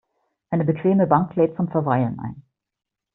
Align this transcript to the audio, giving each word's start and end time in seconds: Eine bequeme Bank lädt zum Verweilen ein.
Eine 0.49 0.65
bequeme 0.65 1.05
Bank 1.05 1.35
lädt 1.35 1.55
zum 1.57 1.67
Verweilen 1.67 2.19
ein. 2.19 2.41